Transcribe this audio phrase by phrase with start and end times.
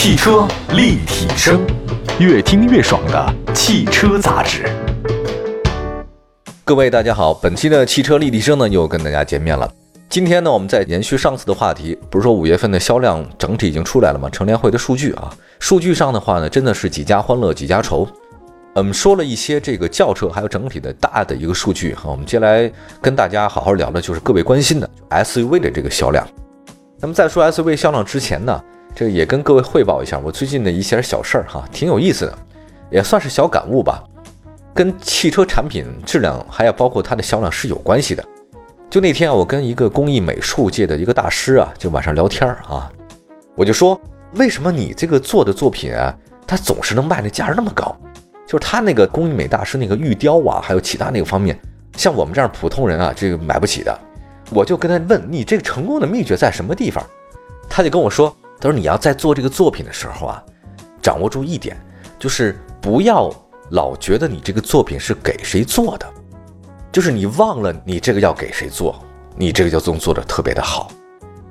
[0.00, 1.66] 汽车立体声，
[2.20, 4.64] 越听越爽的汽车杂志。
[6.64, 9.68] 各位大家好，本期的汽车立体声呢又跟大家见面了。
[10.08, 14.30] 今天呢，我们再延续上次的话题，不是说五月份的销量整体已经出来了吗？
[14.30, 18.06] 成联会的数据啊，数据上的话呢，真的是几家欢乐几家愁。
[18.74, 22.70] 嗯，说了一些这个轿车还有整体的大的一个数据哈，我们接下来
[23.02, 26.24] 跟大家好好聊的就是各位关心的 SUV 的这个销量。
[27.00, 28.62] 那么在说 SUV 销量之前呢，
[28.94, 32.38] 这也跟各位汇报一下我最近的一些小事儿哈，挺有意思的，
[32.90, 34.02] 也算是小感悟吧。
[34.74, 38.24] 跟汽车产品质量还有包括它的销量是有关系的。
[38.90, 42.90] 就那天啊，我跟一个工艺美术界的一个大师啊，就晚上聊天啊，
[43.54, 44.00] 我就说，
[44.34, 46.14] 为什么你这个做的作品啊，
[46.46, 47.94] 它总是能卖的价那么高？
[48.46, 51.58] 就是他那个工艺美大师那个玉雕啊，还有其他那个方面，
[51.96, 53.98] 像我们这样普通人啊，这个买不起的。
[54.50, 57.04] 我就跟他问你这个成功的秘诀在什么地方？
[57.68, 60.42] 他就跟我说，他说你要在做这个作品的时候啊，
[61.00, 61.76] 掌握住一点，
[62.18, 63.30] 就是不要
[63.70, 66.06] 老觉得你这个作品是给谁做的，
[66.90, 69.00] 就是你忘了你这个要给谁做，
[69.36, 70.90] 你这个就能做的特别的好。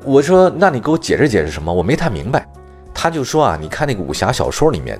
[0.04, 1.74] 我说那你给我解释解释什么？
[1.74, 2.48] 我没太明白。
[2.94, 5.00] 他就说啊，你看那个武侠小说里面。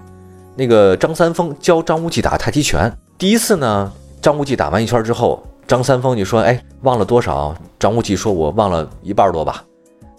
[0.60, 9.64] 那个张三丰教张无忌打太极拳，第一次呢，张无忌打完一圈之后，张三丰就说：“哎，忘了多少？”张无忌说：“我忘了一半多吧。”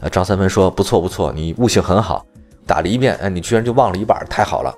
[0.01, 2.25] 呃，张三丰说：“不错不错，你悟性很好，
[2.67, 4.75] 打了一遍，哎，你居然就忘了一半，太好了。”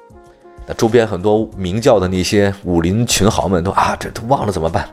[0.66, 4.88] 那周边很多明教的那些武林群豪们都啊，这都忘了怎么办？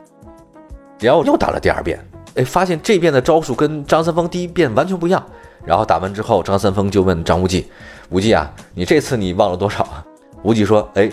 [0.99, 1.99] 然后又打了第二遍，
[2.35, 5.23] 哎，发现这遍的招数跟张三丰第一遍完全不一样。
[5.63, 7.69] 然后打完之后，张三丰就问张无忌
[8.09, 10.03] ：“无忌啊，你这次你忘了多少啊？”
[10.43, 11.09] 无忌说：“哎，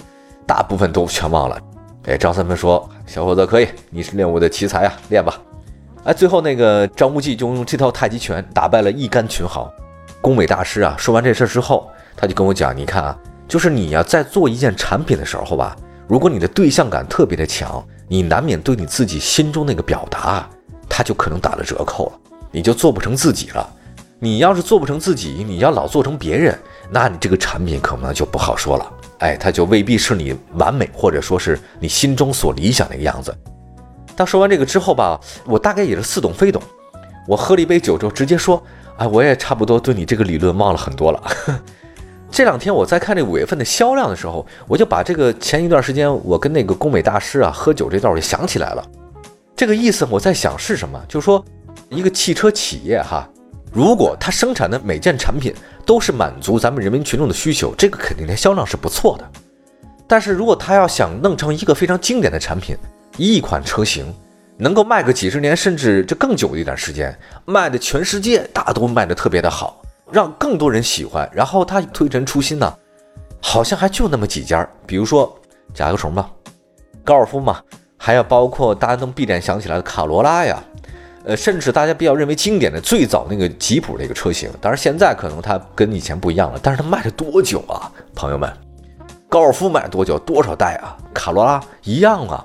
[0.46, 1.60] 大部分都全忘了。”
[2.06, 5.40] 哎，张三丰说：“小伙子可以，你是练武的奇才啊，练吧。”
[6.04, 9.72] 哎，最后那个张无忌就用这套太极拳打败了一干群豪。
[10.20, 15.74] 宫美大师啊，说完这事之后，他就跟我讲：“你看啊，就是你呀，在做一件产品的时候吧，
[16.06, 20.46] 如果你的对象感特别的强，你难免对你自己心中那个表达，
[20.90, 22.12] 他就可能打了折扣了，
[22.50, 23.66] 你就做不成自己了。
[24.18, 26.58] 你要是做不成自己，你要老做成别人，
[26.90, 33.34] 那你这个产品可能就不好说了。”哎，他就未必是你完美，或者说是你心中所理想的一个样子。
[34.16, 36.62] 他说完这个之后吧，我大概也是似懂非懂。
[37.26, 38.62] 我喝了一杯酒之后，直接说
[38.98, 41.22] ：“哎，我也差不多对你这个理论忘了很多了。
[42.30, 48.84] ”这两天我在看这五月份的销量的时候，我就把这个前一段时间我跟那个工美大师啊喝酒这段就想起来了。
[49.56, 51.00] 这个意思我在想是什么？
[51.08, 51.44] 就是说
[51.88, 53.28] 一个汽车企业哈。
[53.72, 55.54] 如果它生产的每件产品
[55.84, 59.30] 都是满足咱们人民群众的需求，这个肯定的销量是不错的。
[60.06, 62.76] 但是如果它要想弄成一个非常经典的产品，
[63.16, 64.12] 一款车型
[64.56, 69.82] 能够卖个几十年，甚至这更久一点时间，卖的全世界大都卖的特别的好，
[70.12, 72.74] 让更多人喜欢，然后它推陈出新呢，
[73.40, 75.36] 好像还就那么几家，比如说
[75.72, 76.30] 甲壳虫吧，
[77.04, 77.60] 高尔夫嘛，
[77.96, 80.62] 还有包括大家能闭眼想起来的卡罗拉呀。
[81.26, 88.52] 呃，甚至大家比较认为经典的最早那个吉普那个车型，当然现在可能它跟以前不一样了，但是它卖了多久啊，朋友们？
[89.26, 90.18] 高尔夫卖多久？
[90.18, 90.94] 多少代啊？
[91.14, 92.44] 卡罗拉一样啊。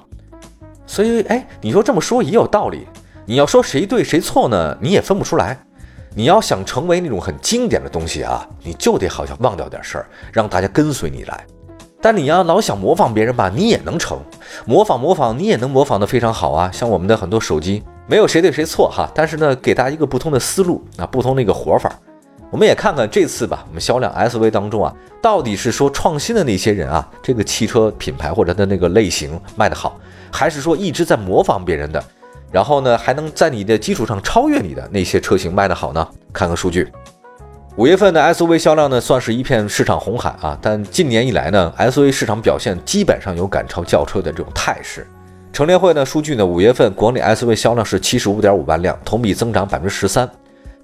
[0.90, 2.88] 所以，哎，你说这么说也有道理。
[3.28, 4.76] 你要说谁对谁错呢？
[4.82, 5.56] 你也分不出来。
[6.16, 11.46] 你要想成为那种很经典的东西啊，你就得好像忘掉点事儿，让大家跟随你来。
[12.02, 14.20] 但你要老想模仿别人吧，你也能成。
[14.66, 16.72] 模仿模仿，你也能模仿得非常好啊。
[16.74, 17.84] 像我们的很多手机。
[18.08, 21.94] 没有谁对谁错哈，但是呢，给大家一个不同的思路啊，不同的一个活法。
[22.52, 30.00] 我们也看看这次吧，我们销量 SUV 当中啊，到底是说创新的那些人啊，这个汽车品牌或者的那个类型卖得好，
[30.32, 32.04] 还是说一直在模仿别人的，
[32.52, 36.08] 然后呢，还能在你的基础上超越你的那些车型卖得好呢？
[36.34, 36.92] 看看数据，
[37.76, 45.06] 五月份的 SUV 销量呢，算是一片市场红海啊，但近年以来呢，SUV 市场表现基本上有赶超轿车的这种态势。
[45.54, 50.30] 乘联会呢数据呢，五月份国内 SUV 销量是七十五点五万辆，同比增长百分之十三，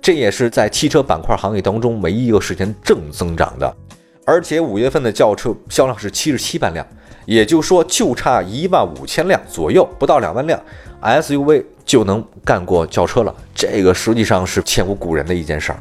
[0.05, 3.75] 这也是在汽车板块行业当中唯一一个实现正增长的。
[4.23, 6.85] 而且五月份的轿车销量是七十七万辆，
[7.25, 10.61] 也就是说就差一万五千辆左右，不到两万辆
[11.01, 13.33] SUV 就能干过轿车了。
[13.55, 15.79] 这个实际上是前无古人的一件事儿。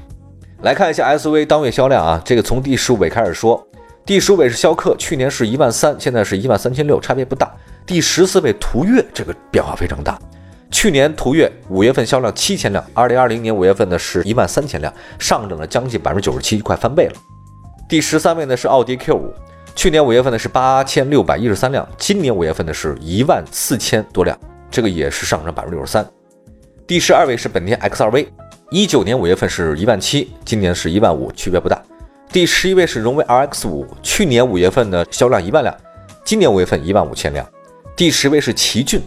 [0.62, 3.62] 来看一下 SUV 当月销量啊，这个从第十五位开始说，
[4.06, 7.54] 第十五位是逍客，去年是一万三，现在是一万三千六，差别不大。
[7.84, 10.19] 第十四位途岳，这个变化非常大。
[10.74, 17.12] 去年途岳五月份销量七千辆，二零二零年五月份呢是一万三千辆，上涨了将近百分之九十七，快翻倍了。
[17.88, 19.32] 第十三位呢是奥迪 Q 五，
[19.76, 24.36] 去年五月份呢是八千六百一十三辆，今年五月份呢是一万四千多辆，
[24.68, 26.04] 这个也是上涨百分之六十三。
[26.88, 28.28] 第十二位是本田 X 二 V，
[28.72, 31.80] 一九年五月份是一万七，今年是一万五，区别不大。
[32.32, 35.72] 第十一位是荣威 RX 五，去年五月份呢销量一万辆，
[36.24, 37.46] 今年五月份一万五千辆。
[37.94, 39.00] 第十位是奇骏，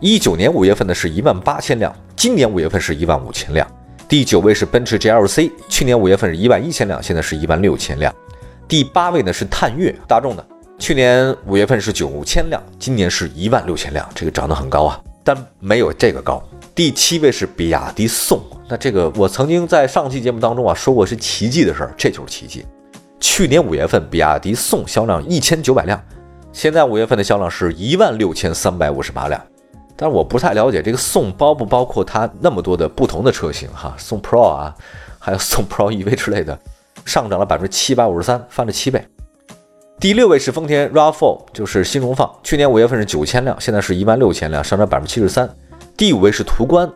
[0.00, 3.66] 一九年五月份的是一万八千辆，今年五月份是一万五千辆。
[4.06, 8.14] 第九位是奔驰 GLC，去年五月份是一万一千辆，现在是一万六千辆。
[8.68, 10.46] 第八位呢是探岳，大众的，
[10.78, 16.46] 去年五月份是九千辆，今年是一万六千辆，这个涨得很高啊，但没有这个高。
[16.74, 18.38] 第七位是比亚迪宋，
[18.68, 22.66] 那这个我曾经在上期节目当中啊说过是奇迹的事儿，这就是奇迹。
[23.18, 25.98] 去年五月份比亚迪宋销量一千九百辆，
[26.52, 29.42] 现在五月份的销量是一万六千三百五十八辆。
[29.96, 34.74] 但是我不太了解这个宋包不包括它那么多的不同的车型哈，宋 Pro 啊，
[35.18, 36.58] 还有 宋 Pro EV 之类的，
[37.06, 39.02] 上涨了百分之七百五十三，翻了七倍。
[39.98, 45.48] 第六位是丰田 RAV4，就是新荣放，去年五月份是九千辆，现在是一万六千辆，上涨百分之七十三。
[45.96, 46.92] 第五位是途观，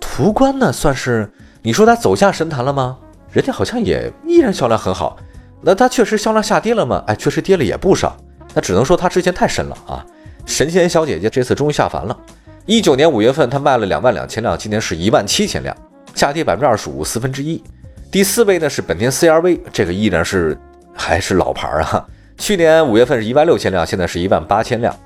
[0.00, 1.28] 途观呢算是
[1.62, 2.96] 你说它走下神坛了吗？
[3.32, 5.16] 人家好像也依然销量很好。
[5.60, 7.02] 那它确实销量下跌了吗？
[7.08, 8.16] 哎，确实跌了也不少。
[8.54, 10.06] 那只能说它之前太神了啊！
[10.46, 12.16] 神仙小姐姐这次终于下凡了。
[12.66, 15.76] 一九年五月份它卖了两万两千辆，今年是一万七千辆，
[16.14, 17.62] 下跌百分之二十五，四分之一。
[18.10, 20.58] 第四位呢是本田 CRV，这个依然是
[20.94, 22.06] 还是老牌啊。
[22.38, 24.96] 去年五月份是一万六千辆，现在是一万八千辆。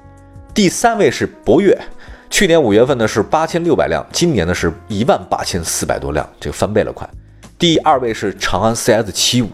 [0.55, 1.77] 第三位是博越。
[2.31, 7.09] 去年五月份呢是八千六百辆，今年呢是一万八千四百多辆，这个翻倍了快。
[7.59, 9.49] 第二位是长安 CS 七五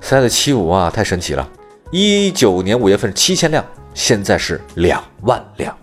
[0.00, 1.48] ，CS 七五啊，太神奇了！
[1.90, 3.64] 一九年五月份七千辆，
[3.94, 5.76] 现在是两万辆。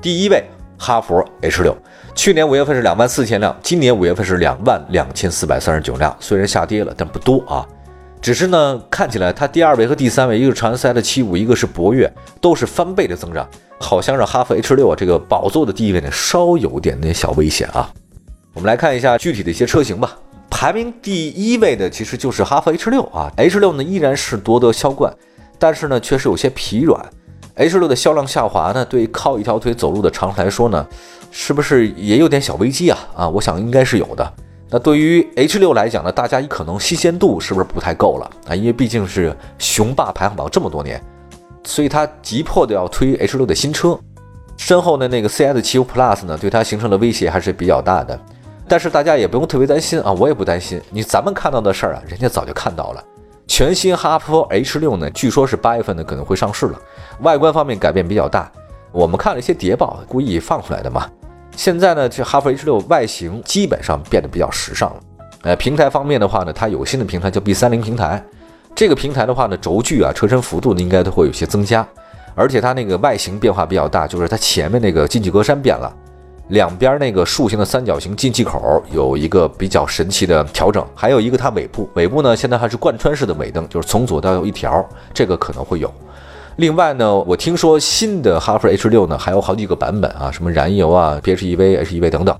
[0.00, 0.44] 第一位
[0.78, 1.76] 哈弗 H 六，
[2.14, 7.66] 去年五月份是两万四千辆，今年五月份是两万两千四百三十九辆，虽然下跌了，但不多啊。
[8.20, 12.10] 只是呢，看起来它第二位和第三位，一个是长安 CS 七五，一个是博越，
[12.40, 13.46] 都是翻倍的增长。
[13.78, 17.90] 好像让哈弗 H 六啊这个宝座的地位呢稍有点那小危险啊。
[18.54, 20.16] 我们来看一下具体的一些车型吧。
[20.48, 25.12] 排名第一位的其实就是哈弗 H 六啊，H 六呢依然是夺得销冠，
[25.58, 27.04] 但是呢确实有些疲软。
[27.56, 30.84] H 六的销量下滑呢，对靠一条腿走路的长城来说呢，
[31.30, 32.98] 是不是也有点小危机啊？
[33.14, 34.32] 啊，我想应该是有的。
[34.70, 38.54] 那对于 H 六来讲呢，大家可能新鲜度是不是不太够了啊？
[38.56, 41.00] 因为毕竟是雄霸排行榜这么多年。
[41.62, 43.96] 所以它急迫的要推 H 六的新车，
[44.56, 48.18] 身后的那个 CS 七五 Plus 呢，对它形成的威胁还是比较大的。
[48.66, 50.80] 但是大家也不用特别担心啊，我也不担心。
[50.90, 53.04] 你咱们看到的事儿啊，人家早就看到了。
[53.46, 56.80] 全新哈弗 H 六呢，据说是八月份呢可能会上市了。
[57.20, 58.50] 外观方面改变比较大，
[58.92, 61.08] 我们看了一些谍报，故意放出来的嘛。
[61.56, 65.00] 现在呢，这哈弗 H 六外形基本上变得比较时尚了。
[65.42, 68.22] 呃，平台方面的话呢，它有新的平台叫 B 三零平台。
[68.74, 71.86] 这个平台的话呢，轴距啊、车身幅度呢，应该都会有些增加，
[72.34, 75.94] 而且它那个外形变化比较大，就是它前面那个进气格栅变了，
[76.48, 85.88] 两边那个竖形的三角形进气口有一个比较神奇的调整，还有一个它尾部，尾部呢现在还是贯穿式的尾灯，就是从左到右一条，这个可能会有。
[86.56, 92.38] 另外呢，我听说新的哈弗 H 六呢还有好几个版本啊，什么燃油啊、PHEV、HEV 等等，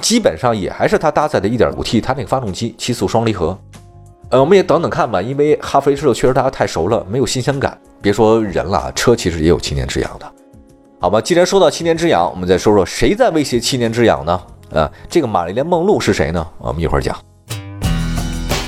[0.00, 3.56] 基本上也还是它搭载的 1.5T 它那个发动机，七速双离合。
[4.30, 7.78] 呃，我们也等等看吧，因为哈弗 H 六确实大家太熟了，没有新鲜感。
[8.02, 10.32] 别说人了，车其实也有七年之痒的，
[11.00, 11.20] 好吧？
[11.20, 14.40] 既然说到七年之痒，我们再说说谁在威胁七年之痒呢？
[14.74, 16.46] 啊，这个玛丽莲梦露是谁呢？
[16.58, 17.16] 我们一会儿讲。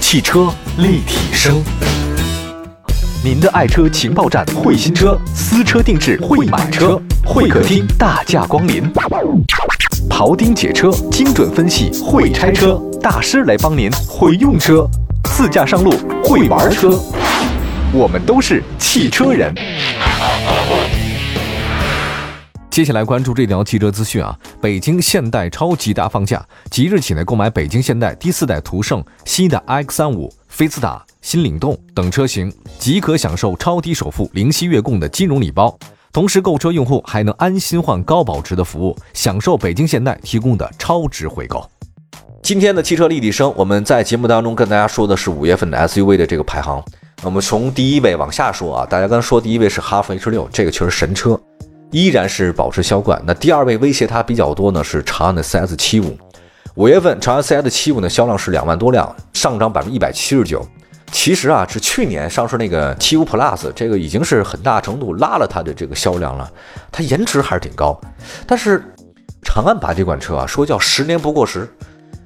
[0.00, 1.62] 汽车立体声，
[3.22, 8.90] 您的爱车情报站，会新车，私车定制，会买车，会客厅大驾光临，
[10.08, 14.88] 庖丁解车，精准分析，会拆车大师来帮您，会用车。
[15.36, 15.90] 自驾上路
[16.24, 16.98] 会玩车，
[17.92, 19.54] 我们都是汽车人。
[22.70, 24.34] 接下来关注这条汽车资讯啊！
[24.62, 35.74] 北京现代超级大放价，即日起呢，购买北京现代第四代途胜、新的 X 三五、菲斯塔、新领动等车型，即可享受超低首付、零息月供的金融礼包。
[36.12, 41.64] 同时，购车用户还能安心换高保值的服务，享受北京现代提供的超值回购。
[42.42, 46.84] 今天的汽车立体声，我们在节目当中跟大家说的是五月份的 SUV 的这个排行。
[47.22, 51.40] 我们从第一位往下说啊，大家刚说第一位是哈弗 H 六，这个确实神车，
[51.92, 53.22] 依然是保持销冠。
[53.24, 56.18] 那第二位威胁它比较多呢，是长安的 CS 七五。
[56.74, 60.64] 五月份长安 CS 七五呢销量是两万多辆，上涨百分之一百七十九。
[61.10, 66.48] 其实啊，是去年上市那个七五 Plus，这个已经是很大程度拉了它的这个销量了。
[66.92, 68.00] 它颜值还是挺高，
[68.46, 68.84] 但是
[69.42, 71.68] 长安把这款车啊说叫十年不过时。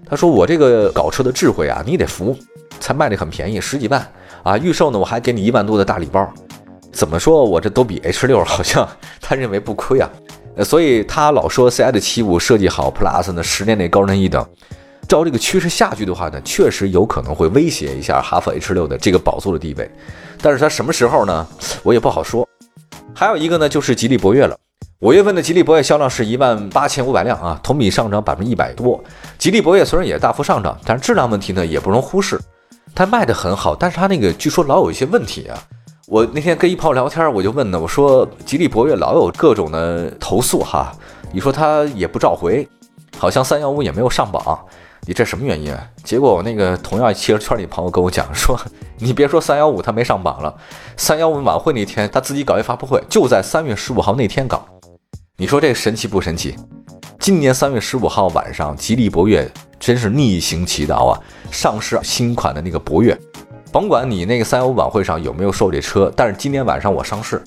[0.06, 2.36] 他说：“我这个搞车的智慧啊，你得服，
[2.78, 4.06] 才卖的很便宜，十几万
[4.42, 4.56] 啊！
[4.58, 6.30] 预售呢，我还给你一万多的大礼包。
[6.92, 8.86] 怎么说我这都比 H 六好像
[9.18, 10.08] 他认为不亏啊？
[10.56, 14.46] 呃所以他老说 C I 的七五设计好，Plus 呢十年内高人一等。
[15.06, 19.90] 照这个趋势下去的话呢，确实有可能会威胁一下哈弗 H 六的这个宝座的地位。
[20.40, 21.46] 但是它什么时候呢？
[21.82, 22.48] 我也不好说。
[23.14, 24.56] 还有一个呢，就是吉利博越了。
[25.00, 29.02] 五月份的吉利博越销量是一万八千五百辆啊，同比上涨百分之一百多。
[29.38, 32.40] 吉利博越虽然也大幅上涨，但是质量问题呢也不容忽视。
[32.94, 35.62] 它卖的很好，但是它那个据说老有一些问题啊。
[36.06, 40.92] 我那天跟一朋友聊天，我就问呢，我说吉利博越老有各种的投诉哈，
[41.32, 42.68] 你说他也不召回，
[43.16, 44.58] 好像三幺五也没有上榜，
[45.06, 45.74] 你这什么原因？
[46.02, 48.60] 结果我那个同样汽车圈里朋友跟我讲说，
[48.98, 50.54] 你别说三幺五他没上榜了，
[50.94, 54.62] 三幺五晚会那天他自己搞一发布会，就在三月十五号那天搞，
[55.38, 56.54] 你说这神奇不神奇？
[57.18, 61.18] 今年三月十五号晚上，吉利博越真是逆行祈祷啊，
[61.50, 63.18] 上市新款的那个博越。
[63.74, 67.42] 甭管你那个三幺五晚会上有没有售这车，但是今天晚上我上市，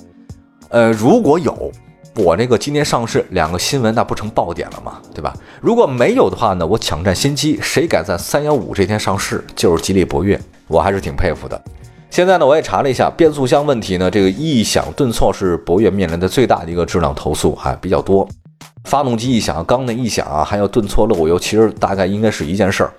[0.67, 1.71] 呃，如果有，
[2.17, 4.99] 我那个今天上市两个新闻，那不成爆点了吗？
[5.15, 5.33] 对吧？
[5.61, 11.63] 如果没有的话呢，我抢占先机，谁敢在三幺五这天上市，就是吉利博越，我还是挺佩服的。
[12.09, 18.27] 现在呢，我也查了一下变速箱问题呢，这个异响顿挫是博越面临的最大的一个质量投诉，还比较多。
[18.83, 22.91] 发动机异响、缸内异响啊，还有顿挫漏油，其实大概应该是一件事儿。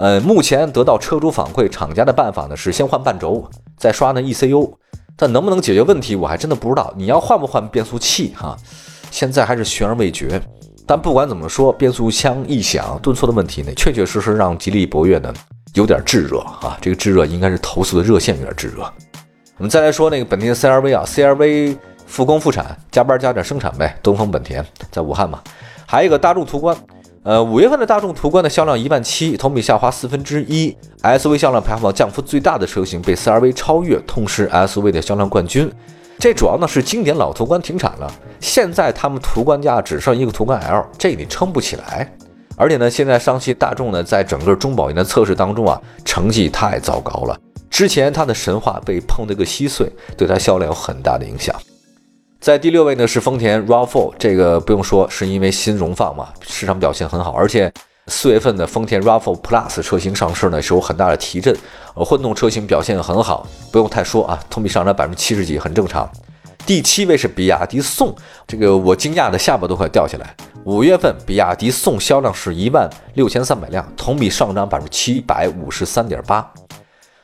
[0.00, 4.72] 呃，目前得到车主反馈，厂家的办法呢是先换半轴，再刷那 ECU，
[5.14, 6.90] 但能不能解决问题，我还真的不知道。
[6.96, 8.56] 你要换不换变速器哈，
[9.10, 10.40] 现在还是悬而未决。
[10.86, 15.34] 但不管怎么说，变速箱异响、顿挫的问题呢，确确实实让吉利博越呢
[15.74, 16.78] 有点炙热啊。
[16.80, 18.90] 这个炙热应该是投诉的热线有点炙热。
[19.58, 21.76] 我们再来说那个本田 CRV 啊，CRV
[22.06, 23.94] 复工复产，加班加点生产呗。
[24.02, 25.42] 东风本田在武汉嘛，
[25.86, 26.74] 还有一个大众途观。
[27.22, 30.74] 呃，五月份的大众途观的销量一万七，同比下滑四分之一。
[31.02, 35.70] SUV 销量排行榜降幅最大的车型被 CRV 超越，同时 SUV 的销量冠军。
[36.18, 38.10] 这主要呢是经典老途观停产了，
[38.40, 42.10] 现在他们途观家只剩一个途观 L，这你撑不起来。
[42.56, 47.38] 而且呢，现在上汽大众呢在整个中保研的测试当中啊，成绩太糟糕了。
[47.68, 49.86] 之前它的神话被碰得个稀碎，
[50.16, 51.54] 对它销量有很大的影响。
[52.40, 57.70] 在第六位呢是丰田 RAV4，这个不用说，是因为新荣放嘛，市场表现很好，而且
[58.06, 61.54] 四月份的丰田 RAV4 Plus 车型上市呢是有很大的提振，
[61.94, 66.10] 呃，混动车型表现很好，不用太说啊，同比上涨百分之七十几，很正常。
[66.64, 68.16] 第七位是比亚迪宋，
[68.46, 70.34] 这个我惊讶的下巴都快掉下来。
[70.64, 76.50] 五月份比亚迪宋销量是一万六千三百辆，同比上涨百分之七百五十三点八。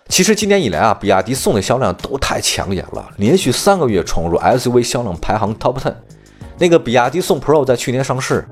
[0.08, 5.94] 其实今年以来啊，比亚迪宋的销量都太抢眼了，连续三个月闯入 SUV 销量排行 Top Ten。
[6.58, 8.46] 那个比亚迪宋 Pro 在去年上市，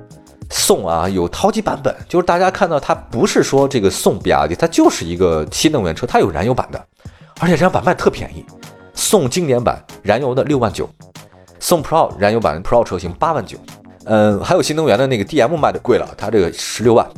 [0.51, 6.85] 宋啊有好几版本，就是大家看到它不是说这个宋比亚迪，它就是一个新能源车，它有燃油版的，
[7.41, 8.45] 而且这版卖特便宜，
[8.93, 10.87] 宋经典版燃油的六万九，
[11.61, 13.57] 宋 Pro 燃油版 Pro 车型八万九，
[14.05, 17.09] 嗯，还有新能源的那个 DM 卖的贵了，它这个十六万。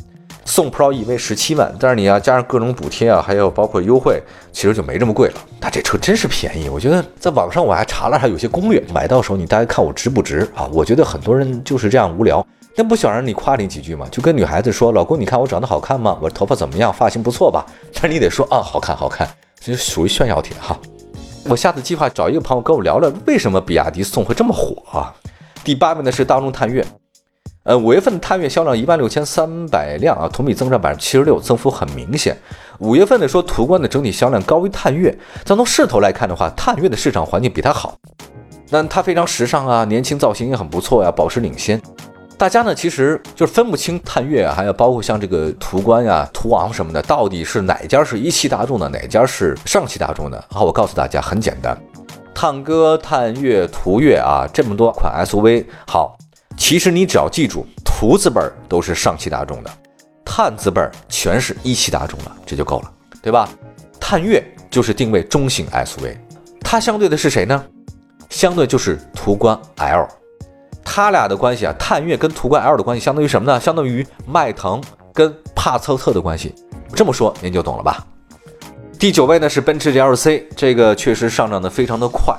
[0.47, 4.23] 宋 Pro EV 十七万，但是你要加上各种补贴啊，还有包括优惠，
[4.53, 5.35] 其实就没这么贵了。
[5.59, 10.65] 那这车真是便宜，我觉得在网上我还查了，还有些攻略，买到手你大家看我值不值啊？
[10.71, 12.43] 我觉得很多人就是这样无聊，
[12.75, 14.07] 那不想让你夸你几句嘛？
[14.09, 16.17] 就跟女孩子说，老公你看我长得好看吗？
[16.21, 16.93] 我头发怎么样？
[16.93, 17.65] 发型不错吧？
[17.93, 19.27] 但是你得说啊，好看好看，
[19.59, 20.79] 这就属于炫耀帖哈。
[21.49, 25.13] 我下次计划找一个朋友跟我聊聊，为什么比亚迪宋会这么火啊？
[25.65, 26.85] 第八名的是大众探岳。
[27.67, 32.33] 呃，五月份探岳销量一万六千三百辆啊，同比增长百分之七十六，增幅很明显。
[32.79, 37.93] 五月份的说途观的整体销量高于探岳，但从势头来看的话，探岳的市场环境比它好。
[38.69, 41.81] 那它非常时尚啊，年轻造型也很不错呀，保持领先。
[42.37, 50.41] 大家呢其实就是分不清探岳啊，还有包括像这个途观呀、途昂什么的，到底是哪家是一汽大众的，哪家是上汽大众的？
[50.49, 51.77] 好，我告诉大家，很简单，
[52.33, 56.17] 探歌、探岳、途岳啊，这么多款 SUV，好。
[56.57, 59.71] 其实你只要记住，途字辈儿都是上汽大众的，
[60.25, 63.47] 探字辈儿全是一汽大众的，这就够了，对吧？
[63.99, 66.17] 探岳就是定位中型 SUV，
[66.61, 67.63] 它相对的是谁呢？
[68.29, 70.07] 相对就是途观 L，
[70.83, 73.59] 它俩的关系啊，探岳跟途观 L 的关系相当于什么呢？
[73.59, 74.81] 相当于迈腾
[75.13, 76.53] 跟帕萨特的关系。
[76.93, 78.05] 这么说您就懂了吧？
[78.99, 82.35] 第九位呢是奔驰 GLC，这个确实上涨的非常的快。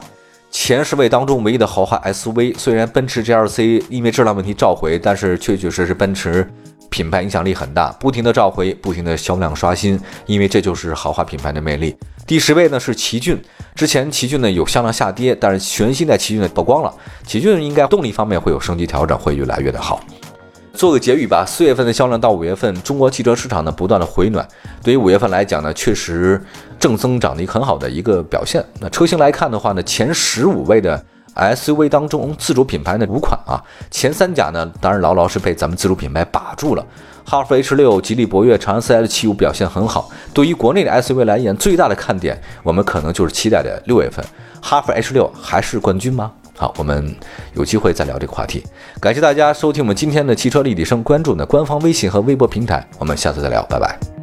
[0.51, 6.51] 前十位当中唯一的豪华 SUV，虽然奔驰 GLC 因为质量问题召回，但是确确实实奔驰
[6.91, 11.95] 品牌影响力很大，不停的召回，不停的销量刷新，因为这就是豪华品牌的魅力。
[12.27, 13.39] 第十位呢是奇骏，
[13.75, 16.93] 之前奇骏呢有销量下跌，但是全新的奇骏呢曝光了，
[17.27, 20.01] 奇骏应该动力方面会有升级调整，会越来越的好。
[20.79, 24.47] 做个结语吧，四月份的销量到五月份，中国汽车市场呢不断的回暖，
[24.81, 26.41] 对于五月份来讲呢，确实
[26.79, 28.65] 正增长的一个很好的一个表现。
[28.79, 31.05] 那车型来看的话呢，前十五位的
[31.35, 36.87] SUV 当中，自主品牌的五款啊，前三甲呢，当然牢牢是被咱们自主品牌把住了，
[37.25, 40.09] 哈弗 H 六、吉利博越、长安 CS75 表现很好。
[40.33, 44.25] 对于国内的 SUV 来言，最大的看点，我们可能就是期待的六月份，
[44.63, 46.31] 哈弗 H 六还是冠军吗？
[46.59, 47.15] 好，我们
[47.55, 48.65] 有机会再聊这个话题。
[49.01, 54.18] 感谢大家收听我们今天的汽车立体声，关注我们的官方微信和微博平台，我们下次再聊，拜拜。